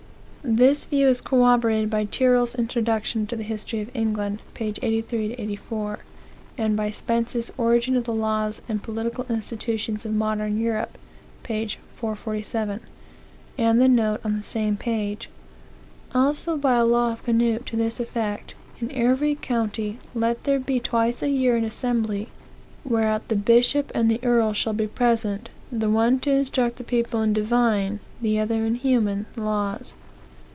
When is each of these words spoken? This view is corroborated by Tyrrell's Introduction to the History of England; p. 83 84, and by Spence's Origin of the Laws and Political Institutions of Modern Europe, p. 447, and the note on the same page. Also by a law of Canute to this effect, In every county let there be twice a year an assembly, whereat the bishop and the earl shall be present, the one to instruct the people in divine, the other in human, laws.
This 0.43 0.85
view 0.85 1.07
is 1.07 1.21
corroborated 1.21 1.91
by 1.91 2.05
Tyrrell's 2.05 2.55
Introduction 2.55 3.27
to 3.27 3.35
the 3.35 3.43
History 3.43 3.79
of 3.79 3.91
England; 3.93 4.41
p. 4.55 4.73
83 4.81 5.33
84, 5.37 5.99
and 6.57 6.75
by 6.75 6.89
Spence's 6.89 7.53
Origin 7.59 7.95
of 7.95 8.05
the 8.05 8.11
Laws 8.13 8.59
and 8.67 8.81
Political 8.81 9.27
Institutions 9.29 10.03
of 10.03 10.15
Modern 10.15 10.59
Europe, 10.59 10.97
p. 11.43 11.67
447, 11.93 12.79
and 13.55 13.79
the 13.79 13.87
note 13.87 14.19
on 14.23 14.35
the 14.35 14.41
same 14.43 14.75
page. 14.77 15.29
Also 16.15 16.57
by 16.57 16.73
a 16.75 16.85
law 16.85 17.11
of 17.13 17.23
Canute 17.23 17.63
to 17.67 17.75
this 17.75 17.99
effect, 17.99 18.55
In 18.79 18.91
every 18.93 19.35
county 19.35 19.99
let 20.15 20.43
there 20.45 20.59
be 20.59 20.79
twice 20.79 21.21
a 21.21 21.29
year 21.29 21.55
an 21.55 21.63
assembly, 21.63 22.29
whereat 22.83 23.27
the 23.27 23.35
bishop 23.35 23.91
and 23.93 24.09
the 24.09 24.19
earl 24.23 24.53
shall 24.53 24.73
be 24.73 24.87
present, 24.87 25.51
the 25.71 25.91
one 25.91 26.19
to 26.21 26.31
instruct 26.31 26.77
the 26.77 26.83
people 26.83 27.21
in 27.21 27.31
divine, 27.31 27.99
the 28.19 28.39
other 28.39 28.65
in 28.65 28.73
human, 28.75 29.27
laws. 29.37 29.93